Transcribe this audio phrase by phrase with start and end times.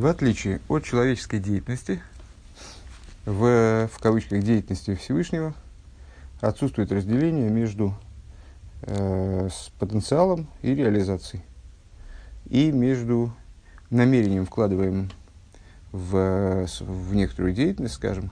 [0.00, 2.00] В отличие от человеческой деятельности,
[3.26, 5.52] в, в кавычках деятельности Всевышнего
[6.40, 7.94] отсутствует разделение между
[8.80, 11.42] э, с потенциалом и реализацией,
[12.48, 13.30] и между
[13.90, 15.10] намерением, вкладываемым
[15.92, 18.30] в, в некоторую деятельность, скажем,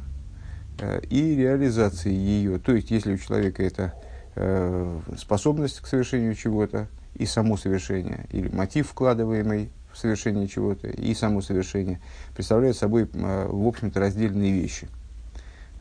[0.79, 2.59] э, и реализацией ее.
[2.61, 3.93] То есть, если у человека это
[4.37, 11.41] э, способность к совершению чего-то и само совершение, или мотив, вкладываемый совершение чего-то и само
[11.41, 12.01] совершение
[12.35, 14.89] представляют собой, э, в общем-то, раздельные вещи,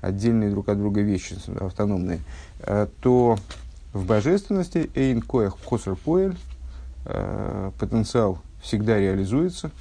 [0.01, 2.19] отдельные друг от друга вещи, автономные,
[2.59, 3.37] э, то
[3.93, 6.35] в божественности эйн коях поэль
[7.05, 9.71] э, потенциал всегда реализуется,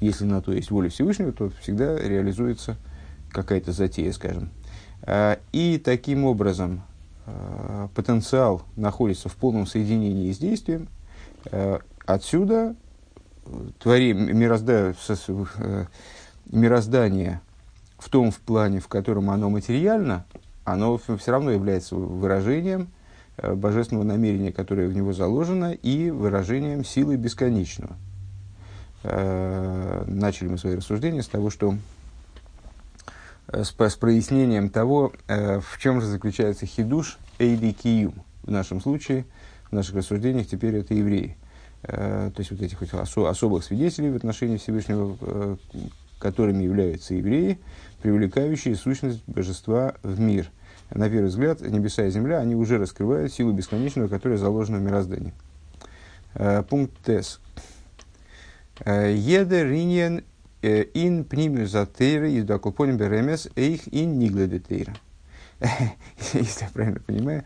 [0.00, 2.76] если на то есть воля Всевышнего, то всегда реализуется
[3.30, 4.50] какая-то затея, скажем.
[5.52, 6.82] И таким образом
[7.94, 10.88] потенциал находится в полном соединении с действием.
[12.04, 12.74] Отсюда
[13.78, 15.84] твори, мирозда, э,
[16.50, 17.40] мироздание
[17.98, 20.24] в том в плане, в котором оно материально,
[20.64, 22.88] оно все равно является выражением
[23.36, 27.96] э, божественного намерения, которое в него заложено, и выражением силы бесконечного.
[29.04, 31.76] Э, начали мы свои рассуждения с того, что
[33.52, 38.14] с, с прояснением того, в чем же заключается хидуш эйди киюм.
[38.44, 39.26] В нашем случае,
[39.70, 41.36] в наших рассуждениях теперь это евреи.
[41.84, 45.56] Э, то есть вот этих вот осо- особых свидетелей в отношении Всевышнего, э,
[46.18, 47.58] которыми являются евреи,
[48.02, 50.50] привлекающие сущность божества в мир.
[50.90, 55.32] На первый взгляд, небеса и земля, они уже раскрывают силу бесконечного, которая заложена в мироздании.
[56.34, 57.40] Э, пункт ТЭС.
[58.84, 60.24] Еде риньен
[60.62, 64.94] ин пнимю затейра из дакупоним беремес эйх ин нигледетейра.
[66.32, 67.44] Если я правильно понимаю,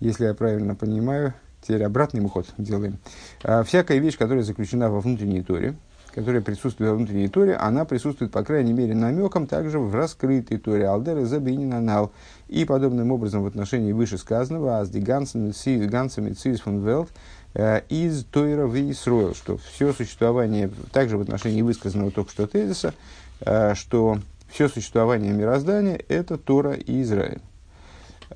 [0.00, 2.98] если я правильно понимаю, теперь обратный ход делаем.
[3.42, 5.76] А, всякая вещь, которая заключена во внутренней торе,
[6.14, 10.88] которая присутствует во внутренней торе, она присутствует, по крайней мере, намеком также в раскрытой торе.
[10.88, 12.12] Алдера забининанал.
[12.48, 17.10] И подобным образом в отношении вышесказанного, аз ди гансами цис фон велт,
[17.88, 22.94] из Тойра в Исроил, что все существование, также в отношении высказанного только что тезиса,
[23.40, 24.18] э, что
[24.48, 27.40] все существование мироздания– это Тора и Израиль.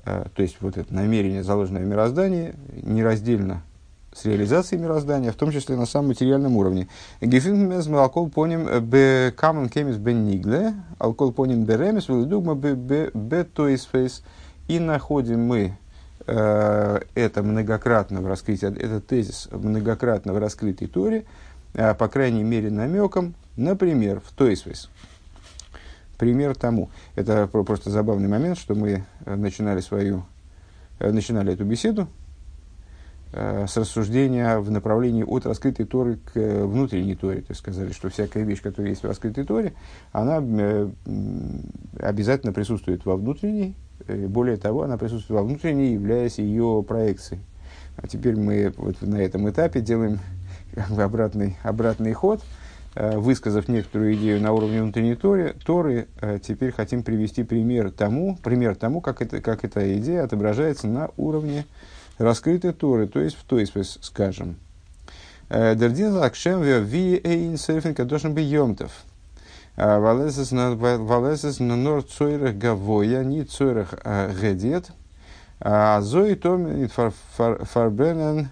[0.05, 3.63] Э, то есть вот это намерение, заложенное в мироздании, нераздельно
[4.13, 6.87] с реализацией мироздания, в том числе на самом материальном уровне.
[7.19, 14.23] Гефинмес мы алкол поним бе камен кемис бен нигле, алкол поним беремис, велидугма бе тоисфейс.
[14.67, 15.77] И находим мы
[16.27, 21.25] э, это многократно в раскрытии, этот тезис многократно в раскрытой торе,
[21.73, 24.89] э, по крайней мере намеком, например, в тоисфейс
[26.17, 26.89] пример тому.
[27.15, 30.25] Это просто забавный момент, что мы э, начинали свою,
[30.99, 32.07] э, начинали эту беседу
[33.33, 37.41] э, с рассуждения в направлении от раскрытой Торы к внутренней Торе.
[37.41, 39.73] То есть сказали, что всякая вещь, которая есть в раскрытой Торе,
[40.11, 40.37] она
[41.99, 43.75] обязательно присутствует во внутренней.
[44.07, 47.41] Более того, она присутствует во внутренней, являясь ее проекцией.
[47.97, 50.19] А теперь мы вот на этом этапе делаем
[50.97, 52.41] обратный, обратный ход–
[52.95, 58.75] высказав некоторую идею на уровне внутренней Торы, Торы э, теперь хотим привести пример тому, пример
[58.75, 61.65] тому как, это, как эта идея отображается на уровне
[62.17, 63.67] раскрытой Торы, то есть в той,
[64.01, 64.55] скажем.
[65.49, 68.91] Э, Дердин лакшем ви эйн серфин должен быть йомтов.
[69.75, 73.93] Валезес на нор цойрах гавоя, не цойрах
[74.41, 74.91] гедет.
[75.59, 78.49] А зои том фарбренен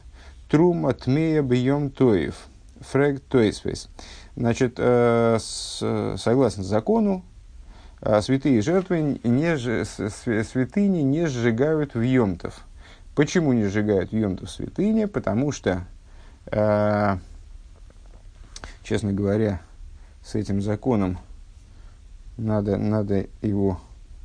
[0.49, 2.35] трум отмея бьем тоев.
[2.81, 3.89] Фрег тойсвейс.
[4.35, 7.23] Значит, э, с, согласно закону,
[8.01, 9.55] э, святые жертвы не,
[9.85, 12.65] святыни не сжигают в емтов.
[13.15, 15.05] Почему не сжигают в емтов святыни?
[15.05, 15.85] Потому что,
[16.47, 17.17] э,
[18.83, 19.61] честно говоря,
[20.25, 21.19] с этим законом
[22.37, 23.79] надо, надо его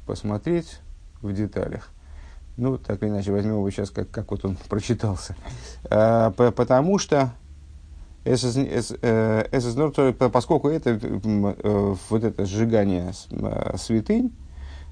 [0.07, 0.81] посмотреть
[1.21, 1.91] в деталях.
[2.57, 5.37] Ну, так или иначе, возьмем его сейчас, как, как вот он прочитался.
[5.91, 7.33] А, потому что
[8.25, 8.39] Э,
[10.33, 14.33] поскольку это э, вот это сжигание э, святынь,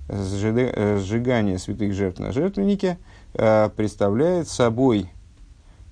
[0.08, 2.96] сжигание святых жертв на жертвеннике
[3.32, 5.10] представляет собой,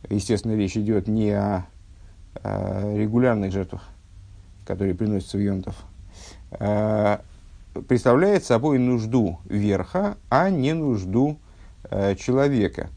[0.09, 1.67] естественно, речь идет не о
[2.45, 3.83] регулярных жертвах,
[4.65, 5.75] которые приносятся в Йонтов,
[7.89, 11.39] представляет собой нужду верха, а не нужду
[11.91, 12.89] человека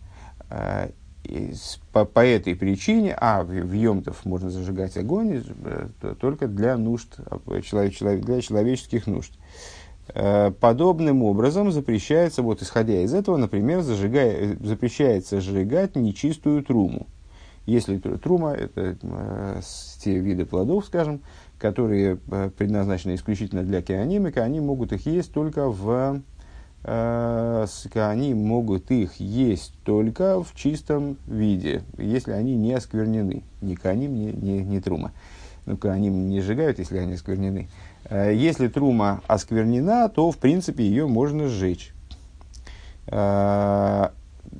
[1.91, 5.87] по, по этой причине, а в, в Йомтов можно зажигать огонь э,
[6.19, 7.17] только для нужд,
[7.63, 9.33] человек, для человеческих нужд.
[10.13, 17.07] Э, подобным образом запрещается, вот исходя из этого, например, зажигая, запрещается сжигать нечистую труму.
[17.65, 19.61] Если трума– это э,
[19.99, 21.19] те виды плодов, скажем,
[21.59, 26.21] которые э, предназначены исключительно для кеанимика, они могут их есть только в э,
[26.87, 33.43] они могут их есть только в чистом виде, если они не осквернены.
[33.61, 35.11] Ни каним, ни, ни, ни трума.
[35.67, 37.67] Ну, каним не сжигают, если они осквернены.
[38.09, 41.93] Э, если трума осквернена, то, в принципе, ее можно сжечь.
[43.07, 44.09] Э,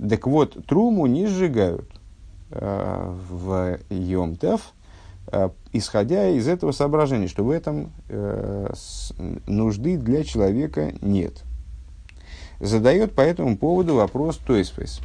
[0.10, 1.90] так вот, труму не сжигают
[2.52, 4.74] э, в Йомтев,
[5.74, 7.92] исходя из этого соображения, что в этом
[9.46, 11.44] нужды для человека нет.
[12.60, 15.02] Задает по этому поводу вопрос Тойсфейс.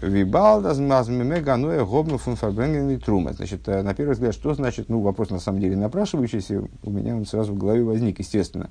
[0.00, 3.32] Вибалдас мазмиме гануя гобну фун трума.
[3.32, 7.14] Значит, э, на первый взгляд, что значит, ну, вопрос на самом деле напрашивающийся, у меня
[7.14, 8.70] он сразу в голове возник, естественно.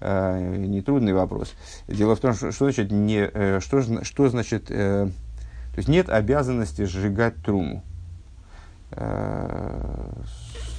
[0.00, 1.54] Э, нетрудный вопрос.
[1.88, 5.08] Дело в том, что, что значит, не, э, что, что значит, э,
[5.72, 7.82] то есть нет обязанности сжигать труму.
[8.92, 10.12] Э,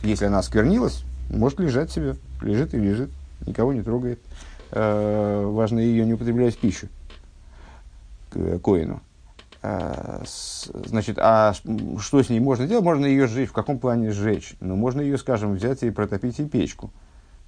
[0.03, 3.09] если она осквернилась, может лежать себе, лежит и лежит,
[3.45, 4.19] никого не трогает.
[4.71, 6.88] Э, важно ее не употреблять в пищу
[8.30, 9.01] к коину.
[9.62, 10.24] Э,
[10.86, 11.54] значит, а
[12.00, 12.83] что с ней можно делать?
[12.83, 13.50] Можно ее сжечь.
[13.50, 14.56] В каком плане сжечь?
[14.60, 16.92] Ну, можно ее, скажем, взять и протопить и печку.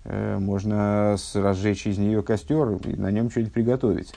[0.04, 4.12] Э, можно разжечь из нее костер и на нем что-нибудь приготовить.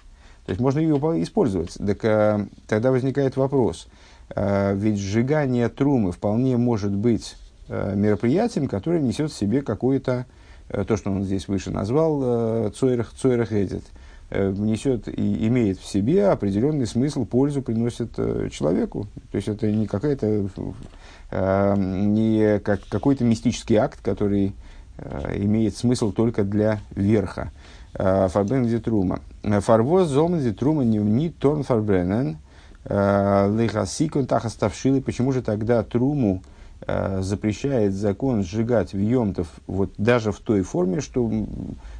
[0.46, 1.74] То есть можно ее использовать.
[1.74, 3.88] Так э, тогда возникает вопрос.
[4.34, 7.36] Ведь сжигание трумы вполне может быть
[7.68, 10.24] мероприятием, которое несет в себе какое-то,
[10.68, 13.84] то, что он здесь выше назвал, цойрах, цойрах эдит–
[14.30, 19.06] Э, несет и имеет в себе определенный смысл, пользу приносит э, человеку.
[19.30, 20.48] То есть это не какая-то
[21.30, 24.54] э, не как, какой-то мистический акт, который
[25.34, 27.50] имеет смысл только для верха.
[27.94, 29.18] Фарбен дитрума.
[29.42, 32.38] Фарвоз золман дитрума не торн фарбренен.
[32.88, 35.00] Лейхасикун тахаставшилы.
[35.00, 36.44] Почему же тогда труму
[37.20, 41.30] запрещает закон сжигать в емтов вот даже в той форме, что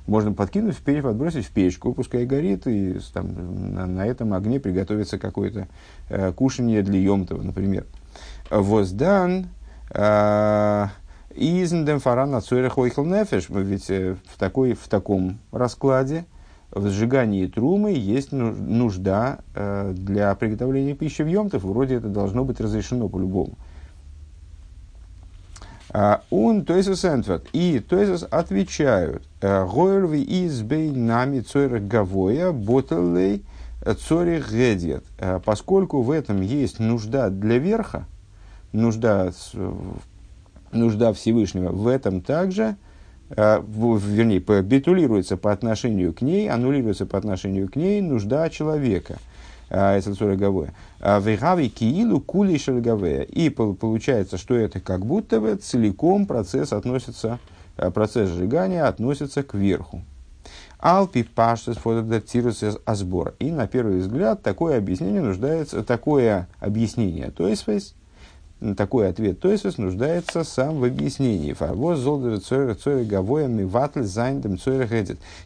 [0.07, 5.19] можно подкинуть, вперед подбросить в печку, пускай горит, и там, на, на этом огне приготовится
[5.19, 5.69] какое-то
[6.09, 7.87] э, кушание для Йомтова, например.
[8.51, 9.47] Воздан
[9.91, 10.87] э,
[11.35, 16.27] изндем фаран ацуэрах нефеш, ведь э, в, такой, в таком раскладе
[16.71, 22.61] в сжигании трумы есть нужда э, для приготовления пищи в Йомтов, вроде это должно быть
[22.61, 23.55] разрешено по-любому.
[26.31, 26.89] Он, то есть,
[27.53, 33.45] и то есть отвечают, Гойрви из бейнами цойра гавоя боталей
[34.01, 35.05] цори гедет.
[35.45, 38.07] Поскольку в этом есть нужда для верха,
[38.73, 39.31] нужда,
[40.73, 42.75] нужда Всевышнего, в этом также,
[43.31, 49.19] вернее, битулируется по отношению к ней, аннулируется по отношению к ней нужда человека–
[49.75, 50.73] это цореговое.
[51.01, 53.23] Вегави киилу кули шельговое.
[53.23, 57.39] И получается, что это как будто бы целиком процесс относится,
[57.77, 60.03] э, процесс сжигания относится к верху.
[60.79, 63.35] Алпи паштес фотодатируется асбор.
[63.39, 67.67] И на первый взгляд такое объяснение нуждается, такое объяснение, то есть
[68.77, 71.53] такой ответ то есть нуждается сам в объяснении.
[71.53, 74.89] Фарвоз золдер цойр гавоя миватль зайндем цойр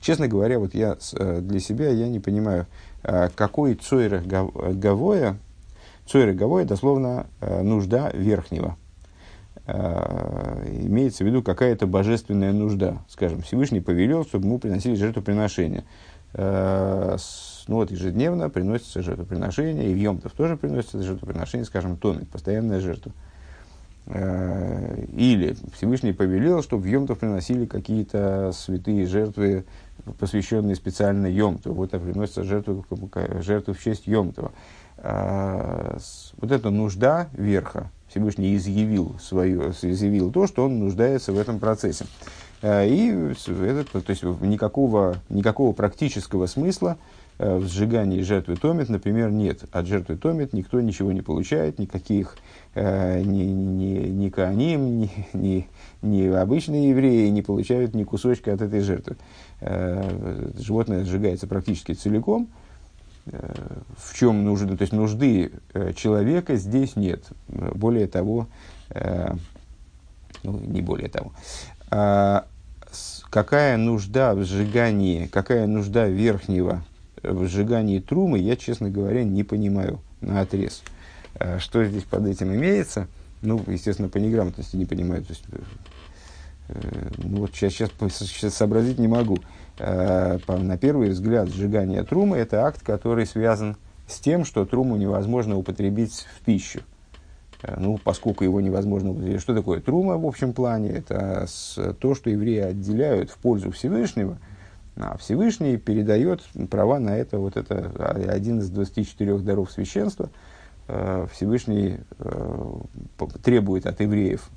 [0.01, 2.67] Честно говоря, вот я э, для себя я не понимаю,
[3.03, 5.37] Э, какой цойрах гавоя
[6.65, 8.77] дословно э, нужда верхнего.
[9.67, 13.03] Имеется в виду какая-то божественная нужда.
[13.07, 15.85] Скажем, Всевышний повелел, чтобы ему приносили жертвоприношения.
[17.69, 23.13] Ну вот ежедневно приносится жертвоприношение, и в Йомтов тоже приносится жертвоприношение, скажем, томит, постоянная жертва.
[24.07, 29.67] Или Всевышний повелел, чтобы в Йомтов приносили какие-то святые жертвы
[30.19, 31.75] посвященные специально Йомту.
[31.75, 32.87] Вот это приносится жертву,
[33.43, 34.53] жертву в честь Йомтова.
[34.97, 35.99] А,
[36.39, 42.07] вот эта нужда верха, Всевышний изъявил, свою, изъявил то, что он нуждается в этом процессе.
[42.63, 49.31] А, и это, то есть никакого, никакого практического смысла э, в сжигании жертвы томит, например,
[49.31, 49.65] нет.
[49.71, 52.37] От жертвы томит никто ничего не получает, никаких
[52.75, 55.69] э, ни, ни, ни кааним, ни, ни,
[56.03, 59.17] ни обычные евреи не получают ни кусочка от этой жертвы.
[59.61, 62.49] Э, животное сжигается практически целиком.
[63.27, 63.55] Э,
[63.97, 64.77] в чем нужды?
[64.77, 67.25] То есть нужды э, человека здесь нет.
[67.49, 68.49] Более того,
[70.43, 71.33] ну, не более того.
[71.91, 72.47] А,
[73.31, 76.83] какая нужда в сжигании, какая нужда верхнего
[77.23, 80.83] в сжигании трумы, я, честно говоря, не понимаю на отрез.
[81.59, 83.07] Что здесь под этим имеется?
[83.43, 85.23] Ну, естественно, по неграмотности не понимаю.
[85.23, 85.45] То есть,
[87.19, 89.39] ну вот сейчас, сейчас, сейчас сообразить не могу.
[89.79, 96.27] На первый взгляд, сжигание трумы– это акт, который связан с тем, что труму невозможно употребить
[96.37, 96.81] в пищу.
[97.77, 99.41] Ну, поскольку его невозможно употребить.
[99.41, 100.91] Что такое трума в общем плане?
[100.91, 101.47] Это
[102.01, 104.39] то, что евреи отделяют в пользу Всевышнего–
[105.01, 107.91] а Всевышний передает права на это, вот это
[108.29, 110.29] один из 24 даров священства.
[110.89, 112.75] Э, Всевышний э,
[113.43, 114.49] требует от евреев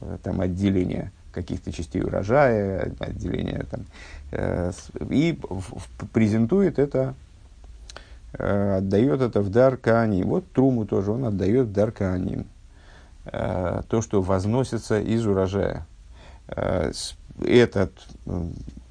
[0.00, 3.84] э, там, отделения каких-то частей урожая, отделения там,
[5.08, 5.38] и
[6.12, 7.14] презентует это,
[8.32, 10.28] отдает это в дар Кааним.
[10.28, 12.46] Вот Труму тоже он отдает в дар Кааним.
[13.24, 15.86] То, что возносится из урожая.
[16.48, 17.92] Этот,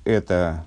[0.06, 0.64] это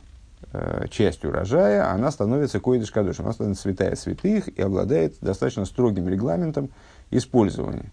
[0.91, 6.71] часть урожая, она становится койдыш кадош, она становится святая святых и обладает достаточно строгим регламентом
[7.11, 7.91] использования.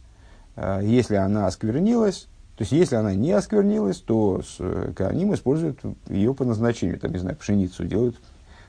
[0.56, 5.80] Э, если она осквернилась, то есть если она не осквернилась, то с, э, Кааним используют
[6.10, 8.18] ее по назначению, там, не знаю, пшеницу делают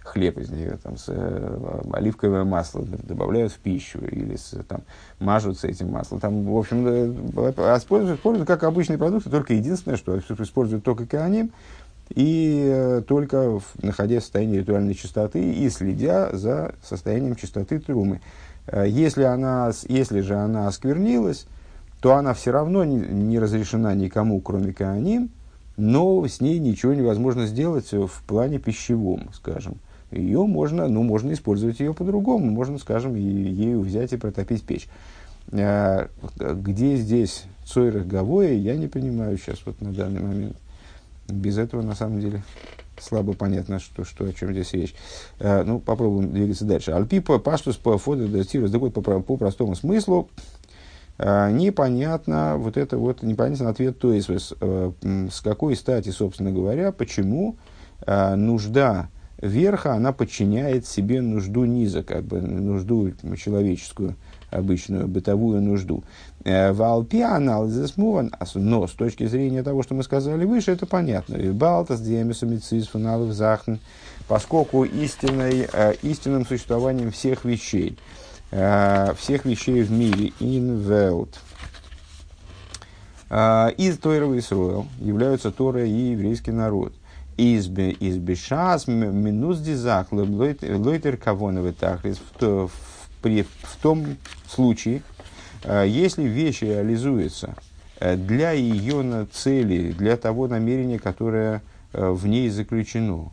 [0.04, 4.82] хлеб из нее, там, с, э, оливковое масло добавляют в пищу или с, там,
[5.20, 6.20] мажутся этим маслом.
[6.20, 11.52] Там, в общем, э, используют, используют как обычные продукты, только единственное, что используют только Кааним,
[12.14, 18.20] и э, только находясь в состоянии ритуальной чистоты и следя за состоянием чистоты трумы.
[18.66, 21.46] Э, если, она, если же она осквернилась,
[22.00, 25.30] то она все равно не, не разрешена никому, кроме Кааним,
[25.76, 29.76] но с ней ничего невозможно сделать в плане пищевом, скажем.
[30.10, 34.88] Ее можно, ну, можно использовать ее по-другому, можно, скажем, ею взять и протопить печь.
[35.52, 40.56] Э, где здесь Цойрах Гавоя, я не понимаю сейчас вот на данный момент
[41.28, 42.42] без этого, на самом деле,
[43.00, 44.94] слабо понятно, что, что, о чем здесь речь.
[45.38, 46.92] Э, ну, попробуем двигаться дальше.
[46.92, 50.28] Альпипа паштус по фоду датирус, такой по, по простому смыслу,
[51.18, 54.28] э, непонятно, вот это вот непонятен ответ, то есть
[54.60, 54.92] э,
[55.30, 57.56] с какой стати, собственно говоря, почему
[58.06, 59.08] э, нужда
[59.40, 64.16] верха, она подчиняет себе нужду низа, как бы нужду человеческую,
[64.50, 66.04] обычную бытовую нужду.
[66.48, 70.86] Э, в Алпи анализис муван, но с точки зрения того, что мы сказали выше, это
[70.86, 71.36] понятно.
[71.52, 73.74] Балтас диамисумицис фуналов захн,
[74.28, 77.98] поскольку истинной, э, истинным существованием всех вещей,
[78.50, 81.34] э, всех вещей в мире, in world,
[83.76, 86.94] из Тойрова Исруэл являются Тора и еврейский народ.
[87.36, 94.16] Из бешас минус дизах лойтер кавоновый тахлис в том
[94.48, 95.17] случае, Э,
[95.64, 97.54] если вещь реализуется
[98.00, 101.62] э, для ее цели, для того намерения, которое
[101.92, 103.32] э, в ней заключено,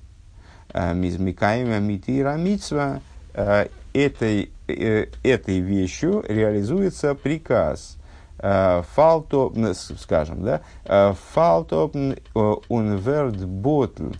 [0.73, 2.99] мизмикаем митира митсва,
[3.33, 7.95] этой, этой вещью реализуется приказ.
[8.37, 9.53] Фалто,
[9.97, 10.61] скажем, да,
[11.33, 11.89] фалто
[12.67, 14.11] унверд ботл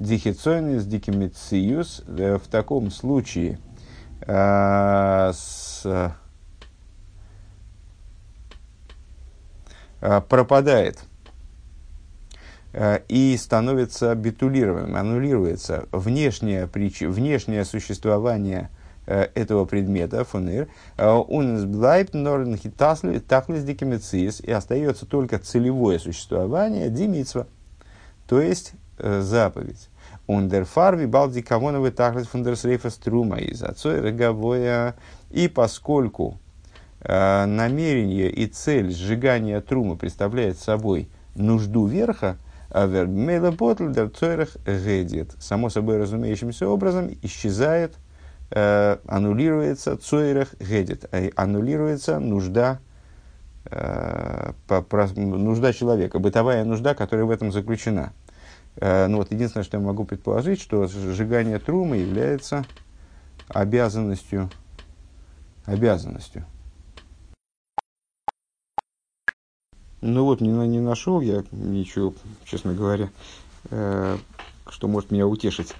[0.00, 3.60] дихицойнис дикимициус в таком случае
[4.26, 6.12] с
[10.00, 11.04] пропадает
[12.72, 17.02] э, и становится битулированным, аннулируется внешнее, прич...
[17.02, 18.70] внешнее существование
[19.06, 22.44] э, этого предмета, фунир, он bleibt nur
[23.28, 27.46] tachlis dikemeciis, и остается только целевое существование, димитсва,
[28.26, 29.88] то есть заповедь.
[30.26, 34.94] Ундер фарви балди кавоновый тахлис фундерсрейфа струма из отцой роговое,
[35.30, 36.39] и поскольку Э,
[37.02, 42.36] намерение и цель сжигания трумы представляет собой нужду верха,
[42.70, 42.86] а
[45.38, 47.96] само собой разумеющимся образом исчезает,
[48.50, 52.78] э, аннулируется цойрах гедет, э, аннулируется нужда,
[53.64, 54.52] э,
[55.16, 58.12] нужда человека, бытовая нужда, которая в этом заключена.
[58.76, 62.64] Э, ну вот единственное, что я могу предположить, что сжигание трумы является
[63.48, 64.48] обязанностью,
[65.66, 66.44] обязанностью
[70.00, 72.14] Ну вот, не, не нашел я ничего,
[72.44, 73.10] честно говоря,
[73.70, 74.16] э,
[74.68, 75.74] что может меня утешить.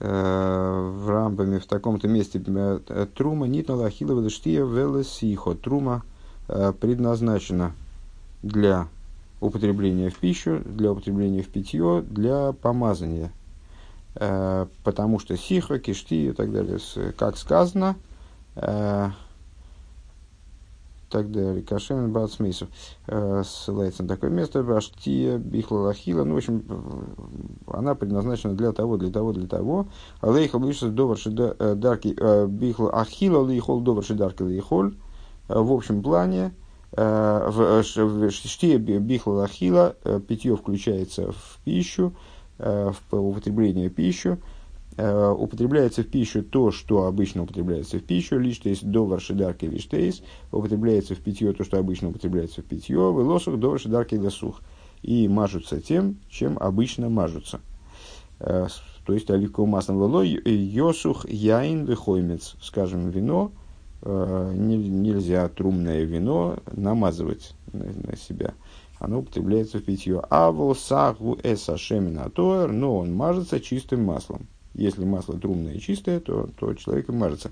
[0.00, 5.54] Э, в рамбами в таком-то месте э, трума нитна лахилова лыштия велесихо.
[5.54, 6.02] Трума
[6.48, 7.72] э, предназначена
[8.42, 8.88] для
[9.40, 13.32] употребления в пищу, для употребления в питье, для помазания.
[14.16, 16.78] Э, потому что сихо, кишти и так далее,
[17.16, 17.96] как сказано,
[18.54, 19.10] э,
[21.08, 21.62] так далее.
[21.62, 22.68] Кашемен Бацмейсов
[23.06, 24.62] э, ссылается на такое место.
[24.62, 26.24] Баштия Бихла Лахила.
[26.24, 26.64] Ну, в общем,
[27.66, 29.86] она предназначена для того, для того, для того.
[30.20, 34.96] Алейхал Лишас Доварши Дарки э, Бихла Ахила Лейхол Доварши Дарки Лейхоль.
[35.48, 36.54] В общем плане,
[36.90, 39.94] в штие бихла лахила,
[40.26, 42.14] питье включается в пищу,
[42.56, 44.38] в употребление пищу,
[44.96, 49.88] употребляется в пищу то, что обычно употребляется в пищу, лишь то есть до варшидарки лишь
[49.88, 50.22] тейс,
[50.52, 54.60] употребляется в питье то, что обычно употребляется в питье, в лосух до варшидарки лесух,
[55.02, 57.60] и мажутся тем, чем обычно мажутся.
[58.38, 63.52] То есть оливковым маслом лолой йосух яин выхоймец, скажем, вино–
[64.06, 68.52] Э, нельзя трумное вино намазывать на, на себя.
[68.98, 70.22] Оно употребляется в питье.
[70.28, 74.46] А волсаху эса шемина тоэр, но он мажется чистым маслом.
[74.74, 77.50] Если масло трумное и чистое, то, то человек им мажется.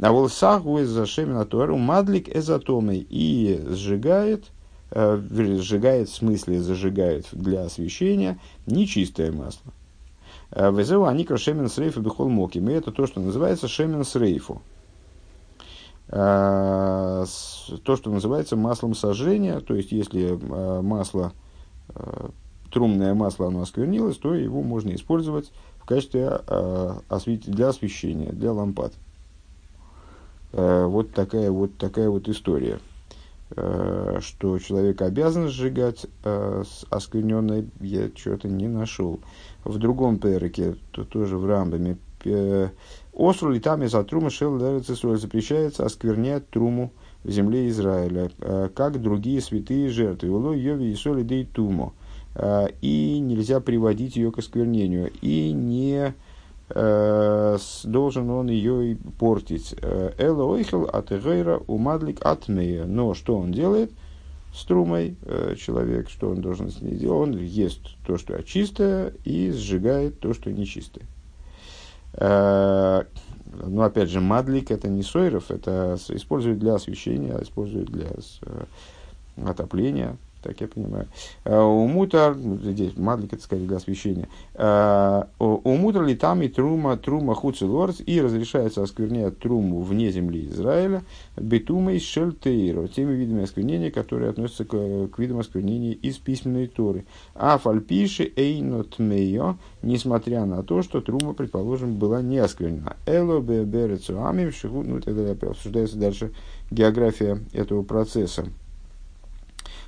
[0.00, 4.44] А волсаху эса шемина тоэр, мадлик эзотомой и сжигает,
[4.90, 5.20] э,
[5.58, 9.72] сжигает в смысле зажигает для освещения нечистое масло.
[10.52, 12.68] Э, Везеу они шемен срейфу бихол моким.
[12.68, 14.62] И это то, что называется шемен срейфу.
[16.08, 17.24] Э,
[17.84, 21.32] то, что называется маслом сожжения, то есть если э, масло,
[22.70, 26.40] трумное масло, оно осквернилось, то его можно использовать в качестве
[27.46, 28.92] для освещения, для лампад.
[30.52, 32.78] Вот такая вот, такая вот история,
[33.48, 36.06] что человек обязан сжигать
[36.90, 39.20] оскверненное, я что-то не нашел.
[39.64, 41.96] В другом переке, то тоже в Рамбаме,
[43.14, 46.92] Осру литами за трума шел запрещается осквернять труму
[47.24, 50.30] в земле Израиля, э, как другие святые жертвы.
[50.30, 51.92] Уло йови и соли дей тумо.
[51.92, 52.01] Э,
[52.34, 55.12] и нельзя приводить ее к осквернению.
[55.20, 56.14] И не
[56.70, 59.74] э, должен он ее портить.
[59.82, 62.84] Эла ойхел от эгейра умадлик атмея.
[62.84, 63.92] Но что он делает?
[64.54, 65.16] с трумой
[65.56, 67.28] человек, что он должен с ней делать?
[67.30, 71.06] Он ест то, что чистое, и сжигает то, что нечистое.
[72.14, 73.04] Э,
[73.66, 78.64] ну, опять же, мадлик это не сойров, это используют для освещения, используют для э,
[79.44, 81.06] отопления так я понимаю.
[81.44, 84.28] Э, у мутар, здесь мадлик, это сказать, для освещения.
[84.54, 90.48] Э, у мутар ли там и трума, трума хуцелорц, и разрешается осквернять труму вне земли
[90.48, 91.02] Израиля,
[91.36, 97.04] бетумой шельтейро, теми видами осквернения, которые относятся к, к видам осквернения из письменной торы.
[97.34, 102.96] А фальпиши эйнот мейо, несмотря на то, что трума, предположим, была не осквернена.
[103.06, 105.36] Эло беберецу амим шиху, ну и так далее.
[105.42, 106.32] Обсуждается дальше
[106.70, 108.46] география этого процесса.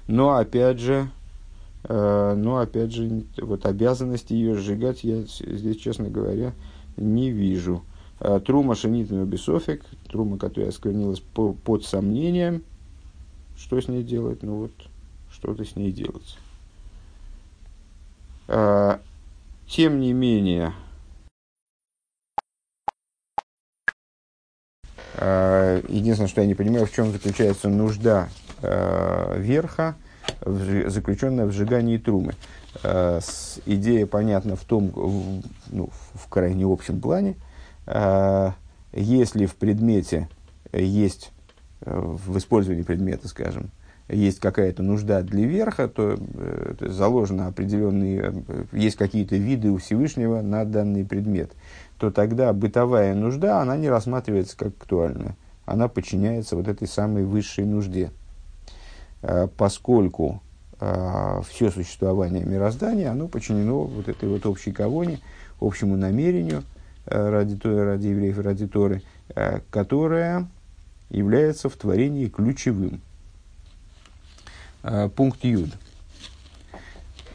[0.06, 1.08] Но опять же,
[1.84, 6.52] э, но опять же, вот обязанности ее сжигать я здесь, честно говоря,
[6.96, 7.82] не вижу.
[8.20, 12.62] Э, трума шенитный бесофик, трума, которая осквернилась по, под сомнением,
[13.56, 14.42] что с ней делать?
[14.42, 14.72] Ну вот,
[15.30, 16.38] что-то с ней делать.
[18.46, 18.98] Э,
[19.66, 20.74] тем не менее,
[25.14, 28.28] э, единственное, что я не понимаю, в чем заключается нужда
[28.64, 29.96] э, верха,
[30.40, 32.34] в, заключенная в сжигании трумы.
[32.82, 37.36] Э, с, идея понятна в том, в, ну, в крайне общем плане,
[37.86, 38.50] э,
[38.92, 40.28] если в предмете
[40.72, 41.32] есть,
[41.82, 43.70] э, в использовании предмета, скажем,
[44.08, 50.42] есть какая-то нужда для верха, то э, заложено определенные, э, есть какие-то виды у Всевышнего
[50.42, 51.52] на данный предмет,
[51.98, 55.36] то тогда бытовая нужда, она не рассматривается как актуальная.
[55.64, 58.10] Она подчиняется вот этой самой высшей нужде.
[59.26, 60.42] Э, поскольку
[60.80, 65.18] э, все существование мироздания, оно подчинено вот этой вот общей кавоне,
[65.60, 66.62] общему намерению
[67.06, 69.02] э, ради, ради евреев ради Торы,
[69.70, 70.46] которая
[71.08, 73.00] является в творении ключевым.
[75.16, 75.70] Пункт Юд.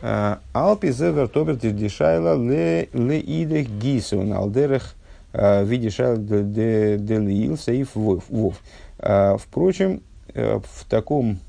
[0.01, 4.93] Алпи зевер тобер дешайла ле идех гисон алдерех
[5.33, 8.61] видишайл де лиил сейф вов.
[8.99, 10.03] Впрочем,
[10.35, 11.39] в таком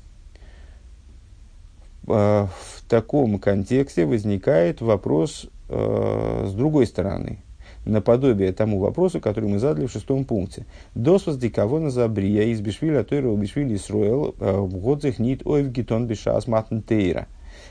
[2.03, 2.49] в
[2.87, 7.43] таком контексте возникает вопрос э, с другой стороны,
[7.85, 10.65] наподобие тому вопросу, который мы задали в шестом пункте.
[10.95, 16.47] Досваз диковона забрия из бишвиля тойра бишвили сроил э, в годзах нит ойв гитон бишас
[16.47, 17.27] матн тейра.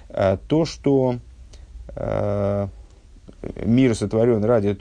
[0.09, 1.17] Э, то, что
[3.65, 4.79] мир сотворен ради,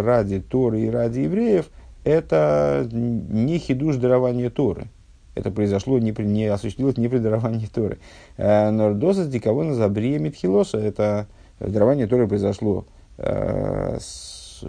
[0.00, 1.70] ради Торы и ради евреев,
[2.04, 4.86] это не хидуш дарования Торы
[5.34, 7.98] это произошло, не, не осуществилось не при даровании Торы.
[8.36, 10.78] Э, Нордоса диковона забрия Митхилоса.
[10.78, 11.26] Это
[11.58, 12.84] дарование Торы произошло
[13.16, 14.62] э, с,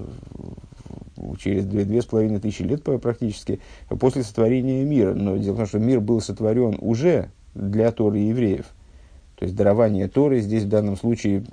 [1.39, 3.59] через две, две с половиной тысячи лет практически
[3.99, 5.13] после сотворения мира.
[5.13, 8.65] Но дело в том, что мир был сотворен уже для Торы евреев.
[9.35, 11.43] То есть дарование Торы здесь в данном случае,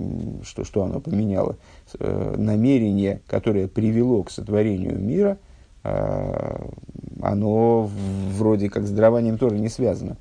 [0.44, 1.56] что, что оно поменяло?
[1.98, 5.38] Э, намерение, которое привело к сотворению мира–
[5.82, 7.90] оно
[8.36, 10.16] вроде как с дарованием Торы не связано.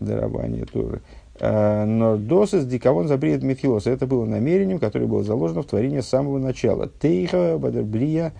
[0.00, 1.02] дарование Торы.
[1.40, 3.86] Но досыс диковон запрет Митхилос.
[3.86, 6.88] Это было намерением, которое было заложено в творении с самого начала.
[6.88, 8.32] Тейха бадербрия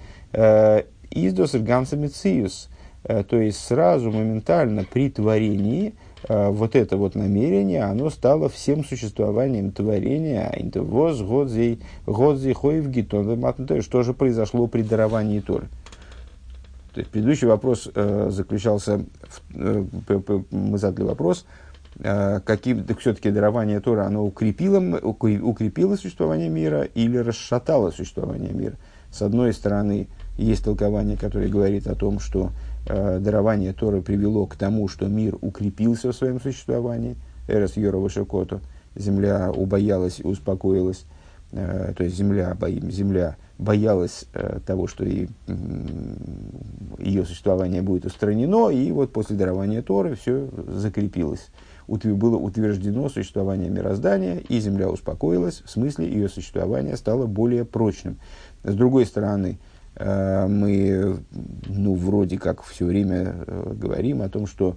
[1.11, 2.68] издос ганса мициус.
[3.03, 5.94] То есть сразу, моментально при творении
[6.29, 10.53] вот это вот намерение, оно стало всем существованием творения.
[10.75, 15.69] Воз, годзи, годзи, хоев, гитон, что же произошло при даровании Торы.
[16.95, 19.85] То есть предыдущий вопрос э, заключался, в, э,
[20.53, 21.45] мы задали вопрос,
[21.99, 28.75] э, каким все-таки дарование Тора, оно укрепило, укрепило существование мира или расшатало существование мира.
[29.11, 30.07] С одной стороны,
[30.39, 32.51] есть толкование, которое говорит о том, что
[32.87, 37.16] дарование Торы привело к тому, что мир укрепился в своем существовании,
[37.49, 38.61] Эрос Йорова Шекото,
[38.94, 41.05] земля убоялась и успокоилась,
[41.53, 42.57] э, то есть земля,
[42.90, 45.53] земля боялась э, того, что и, э,
[46.99, 51.49] ее существование будет устранено, и вот после дарования Торы все закрепилось.
[51.87, 58.18] Было утверждено существование мироздания, и Земля успокоилась, в смысле ее существование стало более прочным.
[58.62, 61.19] С другой стороны, э, мы
[61.69, 64.77] ну, вроде как все время э, говорим о том, что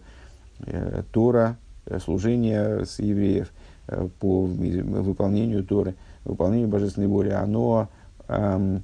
[0.66, 3.52] э, Тора, э, служение с евреев
[3.88, 7.90] э, по выполнению Торы, выполнению божественной воли, оно
[8.28, 8.84] эм,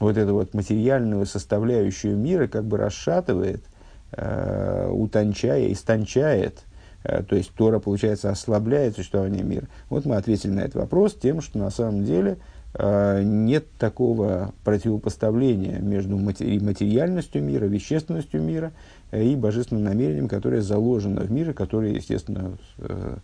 [0.00, 3.62] вот эту вот материальную составляющую мира как бы расшатывает,
[4.12, 6.64] э, утончая, истончает,
[7.04, 9.66] э, то есть Тора, получается, ослабляет существование мира.
[9.90, 15.78] Вот мы ответили на этот вопрос тем, что на самом деле э, нет такого противопоставления
[15.78, 18.72] между матери- материальностью мира, вещественностью мира
[19.10, 23.16] э, и божественным намерением, которое заложено в мире, которое, естественно, э,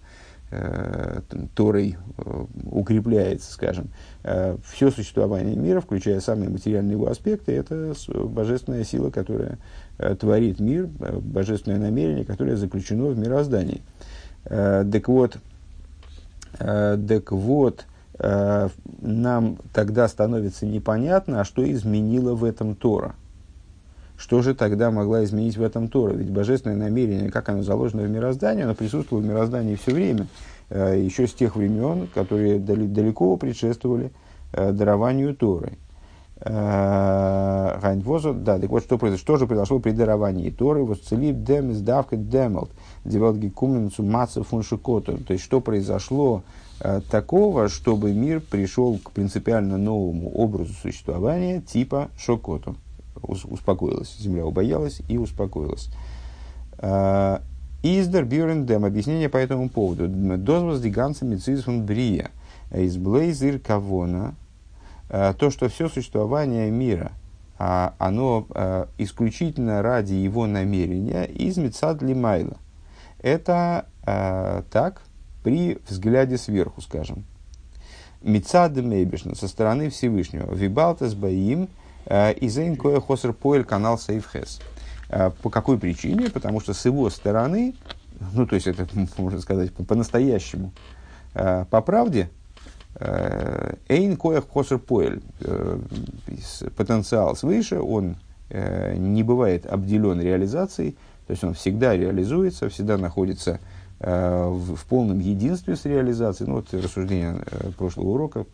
[0.53, 1.21] э,
[1.55, 3.89] Торой э, укрепляется, скажем,
[4.23, 9.59] э, все существование мира, включая самые материальные его аспекты, это божественная сила, которая
[9.99, 13.83] э, творит мир, э, божественное намерение, которое заключено в мироздании.
[14.45, 15.39] Э, так вот,
[16.59, 17.85] э, так вот э,
[18.23, 23.17] нам тогда становится непонятно, а что изменило в этом Тора–
[24.23, 26.13] что же тогда могла изменить в этом Тора?
[26.13, 30.29] Ведь божественное намерение, как оно заложено в мироздании, оно присутствовало в мироздании все время,
[30.71, 34.13] э, еще с тех времен, которые далеко предшествовали
[34.53, 35.73] э, дарованию Торы.
[36.39, 40.85] Э, да, так вот, что, произошло, что же произошло при даровании Торы?
[40.85, 42.71] Вот целиб дем издавка демелт,
[43.05, 45.19] девелги куменцу маца фуншикоту.
[45.19, 46.45] То есть, что произошло
[47.11, 52.77] такого, чтобы мир пришел к принципиально новому образу существования типа шокоту
[53.23, 54.17] успокоилась.
[54.19, 55.91] Земля убоялась и успокоилась.
[56.79, 57.43] А,
[57.83, 58.85] Издер Бюрендем.
[58.85, 60.09] Объяснение по этому поводу.
[60.09, 62.31] Дозвоз диганца мецизфун брия.
[62.73, 64.35] Из блейзир кавона.
[65.09, 67.13] А, то, что все существование мира,
[67.59, 68.47] а, оно
[68.99, 72.57] исключительно ради его намерения, из мецад лимайла.
[73.21, 73.87] Это
[74.73, 75.03] так
[75.43, 77.25] при взгляде сверху, скажем.
[78.23, 80.55] Мецад Мейбишна со стороны Всевышнего.
[80.55, 81.69] Вибалтас Баим–
[82.07, 84.61] Э, Изейн кое хосер поэль канал Сейфхес.
[85.09, 86.31] Э, по какой причине?
[86.31, 87.75] Потому что с его стороны,
[88.33, 90.73] ну, то есть это, можно сказать, по-настоящему,
[91.35, 92.31] э, по правде,
[93.89, 95.23] Эйн коях хосер поэль,
[96.77, 98.17] потенциал свыше, он
[98.51, 103.61] не бывает обделен реализацией, то есть он всегда реализуется, всегда находится
[104.03, 106.49] в, в полном единстве с реализацией.
[106.49, 107.43] Ну, вот рассуждение
[107.77, 108.47] прошлого урока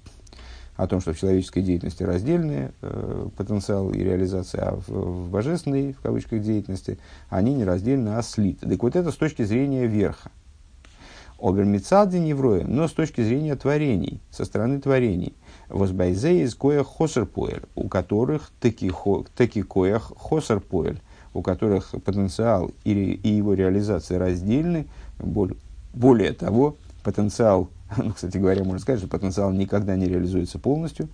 [0.79, 5.93] о том, что в человеческой деятельности раздельные э, потенциал и реализация, а в, в божественной,
[5.93, 8.69] в кавычках, деятельности они не раздельны, а слиты.
[8.69, 10.31] Так вот это с точки зрения верха.
[11.41, 15.35] Обермицады невроя, но с точки зрения творений, со стороны творений.
[15.69, 18.93] Возбайзе из коях хосерпоэль, у которых таки,
[19.37, 21.01] таки коях хосерпоэль,
[21.35, 24.87] у которых потенциал и, и его реализация раздельны.
[25.19, 31.09] Более, того, потенциал ну, кстати говоря, можно сказать, что потенциал никогда не реализуется полностью.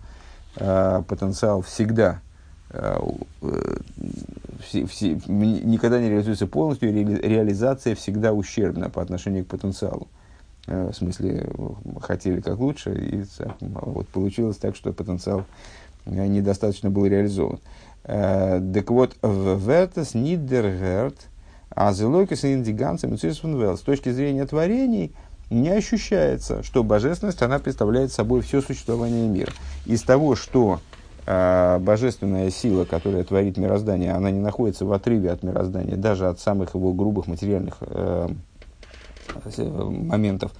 [0.56, 2.20] А, потенциал всегда
[2.70, 3.00] а,
[3.42, 3.76] э,
[4.72, 10.08] никогда не реализуется полностью, ре, реализация всегда ущербна по отношению к потенциалу.
[10.66, 11.48] А, в смысле,
[12.00, 13.24] хотели как лучше, и
[13.60, 15.44] вот получилось так, что потенциал
[16.06, 17.60] э, недостаточно был реализован.
[18.06, 21.28] Так вот, в Вертес Нидергерт,
[21.74, 25.14] а Зелокис Индиганцем с точки зрения творений–
[25.50, 29.52] не ощущается, что божественность, она представляет собой все существование мира.
[29.86, 30.80] Из того, что
[31.26, 36.40] э, божественная сила, которая творит мироздание, она не находится в отрыве от мироздания, даже от
[36.40, 38.28] самых его грубых материальных э,
[39.68, 40.52] моментов,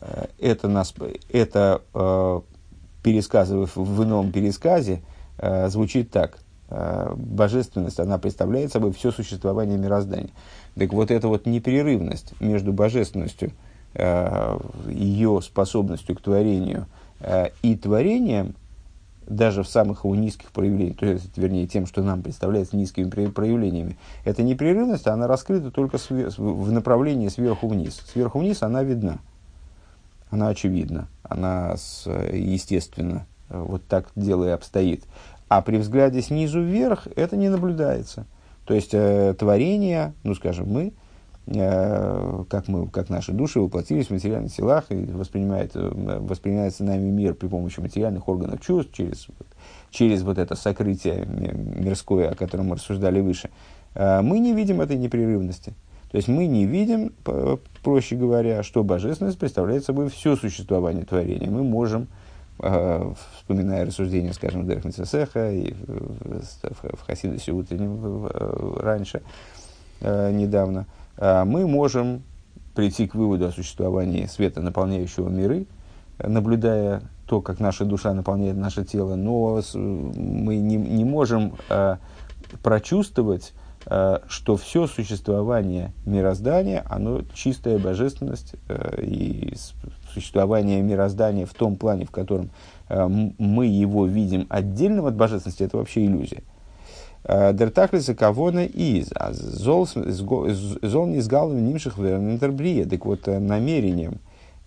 [0.00, 0.94] э, это, нас,
[1.30, 2.40] это э,
[3.02, 5.02] пересказывая в ином пересказе,
[5.38, 6.38] э, звучит так.
[6.70, 10.30] Э, божественность, она представляет собой все существование мироздания.
[10.74, 13.52] Так вот эта вот непрерывность между божественностью,
[13.94, 16.86] э, ее способностью к творению
[17.20, 18.54] э, и творением,
[19.26, 23.98] даже в самых его низких проявлениях, то есть, вернее, тем, что нам представляется низкими проявлениями,
[24.24, 28.02] эта непрерывность, она раскрыта только в направлении сверху вниз.
[28.10, 29.18] Сверху вниз она видна,
[30.30, 31.74] она очевидна, она
[32.32, 33.26] естественна.
[33.50, 35.04] Вот так дело и обстоит.
[35.48, 38.26] А при взгляде снизу вверх это не наблюдается.
[38.64, 40.92] То есть э, творение, ну скажем, мы,
[41.46, 47.08] э, как, мы, как наши души воплотились в материальных телах и воспринимает, э, воспринимается нами
[47.08, 49.28] мир при помощи материальных органов чувств, через,
[49.90, 53.48] через вот это сокрытие мирское, о котором мы рассуждали выше,
[53.94, 55.72] э, мы не видим этой непрерывности.
[56.10, 57.12] То есть мы не видим,
[57.82, 61.50] проще говоря, что божественность представляет собой все существование творения.
[61.50, 62.08] Мы можем
[62.58, 64.66] вспоминая рассуждения, скажем,
[65.50, 69.22] и в, в, в Хасидосе утреннем э, раньше,
[70.00, 70.86] э, недавно,
[71.20, 72.22] мы можем
[72.76, 75.66] прийти к выводу о существовании света, наполняющего миры,
[76.18, 81.54] наблюдая то, как наша душа наполняет наше тело, но мы не, не можем
[82.62, 83.52] прочувствовать,
[84.28, 88.54] что все существование мироздания, оно чистая божественность
[88.98, 89.56] и
[90.20, 92.50] существование мироздания в том плане, в котором
[92.88, 96.42] э, мы его видим отдельным от божественности, это вообще иллюзия.
[97.24, 99.86] Э, Дертахлиса кавона из а зол
[101.06, 102.86] не сгал нимших вернентербрия.
[102.86, 104.18] Так вот, э, намерением,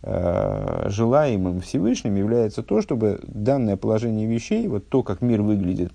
[0.03, 5.93] желаемым Всевышним является то, чтобы данное положение вещей, вот то, как мир выглядит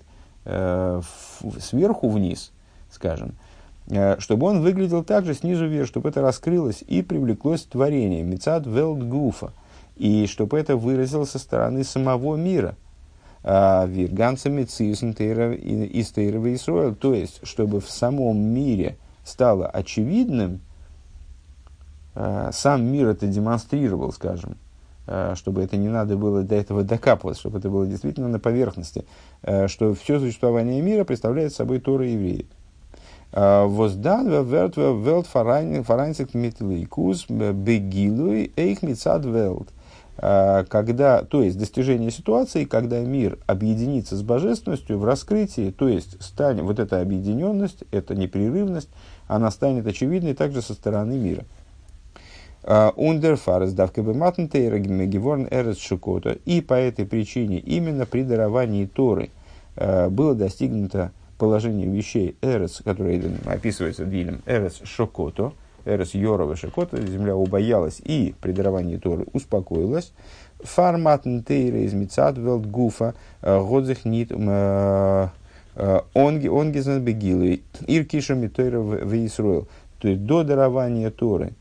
[1.59, 2.53] сверху вниз,
[2.89, 3.33] скажем,
[4.19, 9.53] чтобы он выглядел также снизу вверх, чтобы это раскрылось и привлеклось творение, мецад велд гуфа,
[9.95, 12.75] и чтобы это выразилось со стороны самого мира.
[13.43, 20.59] А, Вирганца Мециусн из Тейрова Исруэл, то есть, чтобы в самом мире стало очевидным,
[22.15, 24.57] э, сам мир это демонстрировал, скажем,
[25.05, 29.05] э, чтобы это не надо было до этого докапываться, чтобы это было действительно на поверхности,
[29.67, 32.47] что все существование мира представляет собой Тора евреи.
[33.31, 39.69] Воздан велт велт фарайнцик митлейкус бегилуй эйх мицад велт.
[40.17, 46.63] Когда, то есть достижение ситуации, когда мир объединится с божественностью в раскрытии, то есть станет
[46.63, 48.89] вот эта объединенность, эта непрерывность,
[49.27, 51.43] она станет очевидной также со стороны мира.
[52.63, 55.77] Ундерфарес давка геворн эрес.
[56.45, 59.29] И по этой причине именно при даровании Торы
[59.75, 65.53] было достигнуто положение вещей Эрес, которое описывается Дилем, Эрес Шокото,
[65.85, 70.11] Эрес Йорова Шокото, земля убоялась и при даровании Торы успокоилась.
[70.61, 75.27] Фарматн Тейра из Мицад Велт Гуфа, э, Годзих Нит э,
[75.75, 79.67] э, Онгизен Бегилы, Иркиша Митойра в Исруэл.
[79.99, 81.53] То есть до дарования Торы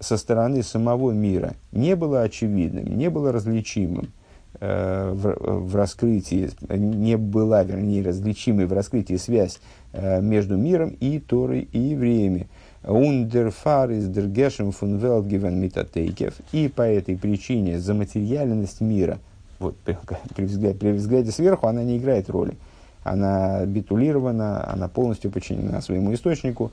[0.00, 4.12] со стороны самого мира не было очевидным, не было различимым
[4.58, 5.36] в,
[5.68, 9.60] в раскрытии, не была, вернее, различимой в раскрытии связь
[9.92, 12.48] э, между миром и Торой и евреями.
[12.82, 16.34] Ундерфар из Дергешем фун Велтгивен Митатейкев.
[16.52, 19.18] И по этой причине заматериальность мира,
[19.58, 19.96] вот, при,
[20.34, 22.56] при, взгляде, при взгляде сверху, она не играет роли.
[23.02, 26.70] Она битулирована, она полностью подчинена своему источнику,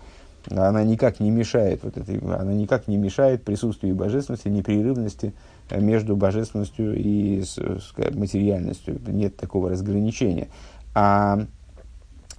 [0.50, 5.34] она никак не мешает, вот этой, она никак не мешает присутствию божественности, непрерывности,
[5.72, 7.44] между божественностью и
[8.14, 9.00] материальностью.
[9.08, 10.48] Нет такого разграничения.
[10.96, 11.40] А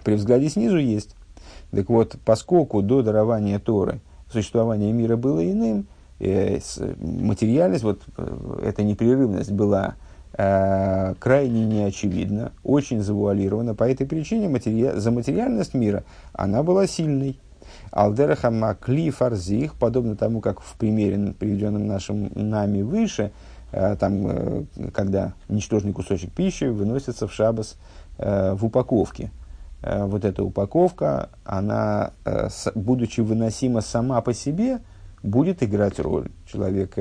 [0.04, 1.14] при взгляде снизу есть.
[1.70, 4.00] Так вот, поскольку до дарования Торы
[4.32, 5.86] существование мира было иным,
[6.18, 6.60] э,
[6.98, 9.96] материальность, вот э, эта непрерывность была
[10.32, 13.74] э, крайне неочевидна, очень завуалирована.
[13.74, 14.92] По этой причине матери...
[14.94, 17.38] за материальность мира она была сильной.
[17.90, 23.32] Алдераха Макли Фарзих, подобно тому, как в примере, приведенном нашим нами выше,
[23.72, 27.76] э, там, э, когда ничтожный кусочек пищи выносится в шабас
[28.18, 29.30] э, в упаковке.
[29.80, 32.10] Вот эта упаковка, она,
[32.74, 34.80] будучи выносима сама по себе,
[35.22, 36.32] будет играть роль.
[36.50, 36.96] Человек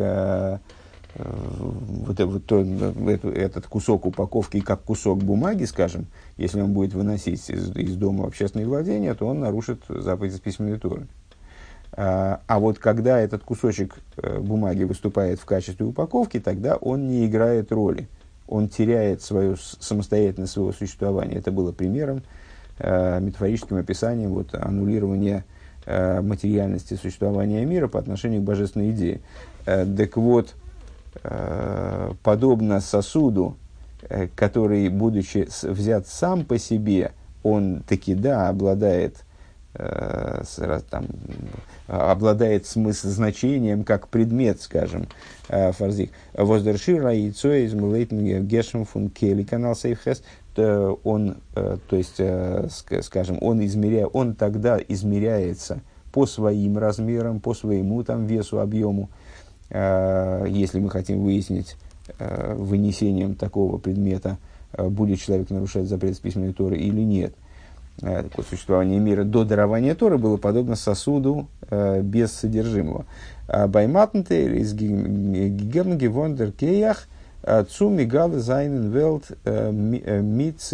[1.17, 7.75] вот, вот то, этот кусок упаковки как кусок бумаги, скажем, если он будет выносить из,
[7.75, 11.07] из дома в общественное владение, то он нарушит заповедь из письменной туры.
[11.93, 17.25] А, а вот когда этот кусочек э, бумаги выступает в качестве упаковки, тогда он не
[17.25, 18.07] играет роли.
[18.47, 21.37] Он теряет свою самостоятельность своего существования.
[21.37, 22.21] Это было примером,
[22.77, 25.45] э, метафорическим описанием вот, аннулирования
[25.85, 29.21] э, материальности существования мира по отношению к божественной идее.
[29.65, 30.66] Э, так вот, э,
[32.23, 33.55] подобно сосуду,
[34.09, 37.11] Э, который, будучи взят сам по себе,
[37.43, 39.25] он таки, да, обладает
[39.79, 40.41] Э,
[40.89, 41.05] там,
[41.87, 45.07] обладает смысл, значением как предмет, скажем,
[45.49, 46.11] э, фарзик.
[46.33, 50.23] Воздершира яйцо из Гешем фун Кели канал Сейфхест,
[50.57, 52.19] он, э, то есть,
[53.05, 59.09] скажем, он, измеря, он тогда измеряется по своим размерам, по своему там весу, объему,
[59.69, 61.75] если мы хотим выяснить
[62.19, 64.37] вынесением такого предмета,
[64.77, 67.33] будет человек нарушать запрет письменной Торы или нет–
[68.01, 73.05] э, такое существование мира до дарования Торы было подобно сосуду э, без содержимого.
[73.47, 77.07] А Байматнтер из Гигемнги Вондер Кеях
[77.69, 77.89] Цу
[78.39, 80.73] Зайнен Велт Миц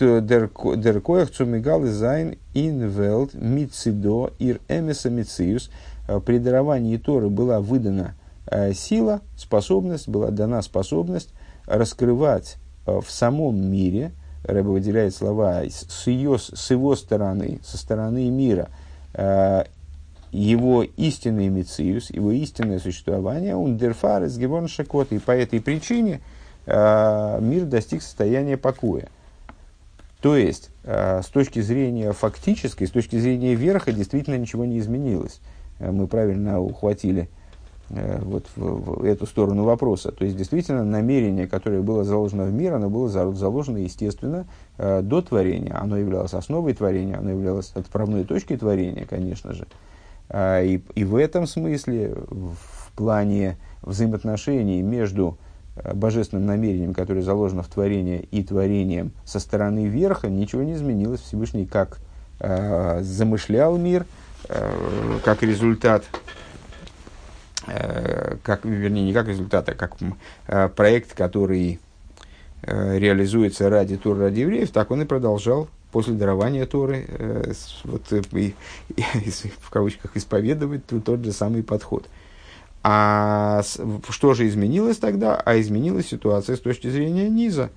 [0.00, 5.70] der Коях Цу Мигал Зайн Ин Велт Мицидо Ир Эмеса Мициус.
[6.06, 8.14] Э, при даровании Торы была выдана
[8.46, 11.30] э, сила, способность, была дана способность
[11.66, 14.12] раскрывать в самом мире–
[14.44, 18.68] Рэба выделяет слова с, ее, с его стороны, со стороны мира,
[19.14, 19.64] э,
[20.32, 24.38] его истинный мециус, его истинное существование, он дерфар из
[24.70, 26.20] шакот, и по этой причине
[26.66, 29.08] э, мир достиг состояния покоя.
[30.20, 35.40] То есть, э, с точки зрения фактической, с точки зрения верха, действительно ничего не изменилось.
[35.90, 37.28] Мы правильно ухватили
[37.90, 40.10] Э, вот в, в эту сторону вопроса.
[40.10, 44.46] То есть, действительно, намерение, которое было заложено в мир, оно было заложено, естественно,
[44.78, 45.78] э, до творения.
[45.78, 49.66] Оно являлось основой творения, оно являлось отправной точкой творения, конечно же.
[50.30, 55.36] А, и, и в этом смысле, в плане взаимоотношений между
[55.76, 61.20] э, божественным намерением, которое заложено в творении, и творением со стороны верха, ничего не изменилось.
[61.20, 61.98] Всевышний как
[62.40, 64.23] э, замышлял мир, э,
[65.24, 66.04] как результат
[67.66, 69.96] Э, как, вернее, не как результат, а как
[70.46, 71.80] э, проект, который
[72.62, 77.06] э, реализуется ради Тур, ради евреев, так он и продолжал после дарования Торы,
[77.84, 78.54] вот, и,
[78.88, 79.30] и,
[79.60, 82.08] в кавычках, исповедовать тот же самый подход.
[82.82, 83.62] А
[84.10, 85.36] что же изменилось тогда?
[85.36, 87.70] А изменилась ситуация с точки зрения низа.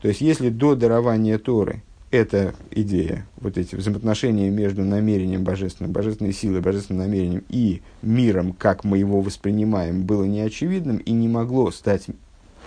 [0.00, 6.32] То есть, если до дарования Торы эта идея, вот эти взаимоотношения между намерением божественным, божественной
[6.32, 12.06] силой, божественным намерением и миром, как мы его воспринимаем, было неочевидным и не могло стать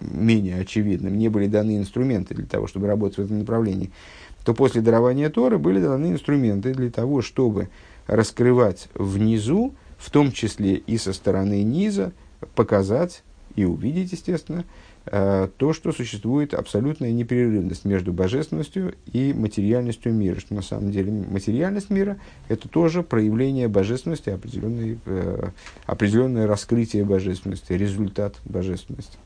[0.02, 3.92] менее очевидным, не были даны инструменты для того, чтобы работать в этом направлении,
[4.44, 7.70] то после дарования Торы были даны инструменты для того, чтобы
[8.08, 12.14] раскрывать внизу, в том числе и со стороны низа,
[12.56, 13.24] показать
[13.56, 14.64] и увидеть, естественно,
[15.06, 20.40] то, что существует абсолютная непрерывность между божественностью и материальностью мира.
[20.40, 25.50] Что на самом деле материальность мира– это тоже проявление божественности, определенное, э,
[25.86, 29.18] определенное раскрытие божественности, результат божественности.